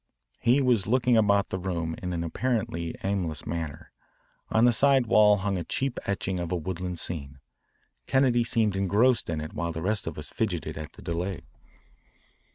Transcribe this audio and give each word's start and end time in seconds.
He 0.39 0.63
was 0.63 0.87
looking 0.87 1.15
about 1.15 1.49
the 1.49 1.59
room 1.59 1.95
in 2.01 2.11
an 2.11 2.23
apparently 2.23 2.95
aimless 3.03 3.45
manner. 3.45 3.91
On 4.49 4.65
the 4.65 4.73
side 4.73 5.05
wall 5.05 5.37
hung 5.37 5.59
a 5.59 5.63
cheap 5.63 5.99
etching 6.07 6.39
of 6.39 6.51
a 6.51 6.55
woodland 6.55 6.97
scene. 6.97 7.37
Kennedy 8.07 8.43
seemed 8.43 8.75
engrossed 8.75 9.29
in 9.29 9.39
it 9.39 9.53
while 9.53 9.71
the 9.71 9.83
rest 9.83 10.07
of 10.07 10.17
us 10.17 10.31
fidgeted 10.31 10.75
at 10.75 10.93
the 10.93 11.03
delay. 11.03 11.41